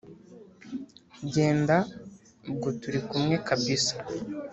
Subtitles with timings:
[1.33, 1.77] genda
[2.49, 3.95] ubwo turikumwe kabisa"